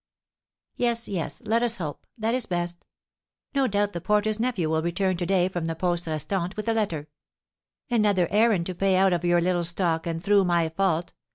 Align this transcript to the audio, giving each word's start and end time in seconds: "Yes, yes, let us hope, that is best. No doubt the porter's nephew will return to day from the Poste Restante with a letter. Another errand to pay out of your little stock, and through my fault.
"Yes, 0.77 1.07
yes, 1.07 1.43
let 1.45 1.61
us 1.61 1.77
hope, 1.77 2.07
that 2.17 2.33
is 2.33 2.47
best. 2.47 2.87
No 3.53 3.67
doubt 3.67 3.93
the 3.93 4.01
porter's 4.01 4.39
nephew 4.39 4.67
will 4.67 4.81
return 4.81 5.15
to 5.17 5.27
day 5.27 5.47
from 5.47 5.65
the 5.65 5.75
Poste 5.75 6.07
Restante 6.07 6.57
with 6.57 6.67
a 6.67 6.73
letter. 6.73 7.07
Another 7.87 8.27
errand 8.31 8.65
to 8.65 8.73
pay 8.73 8.95
out 8.95 9.13
of 9.13 9.23
your 9.23 9.39
little 9.41 9.63
stock, 9.63 10.07
and 10.07 10.23
through 10.23 10.43
my 10.43 10.69
fault. 10.69 11.13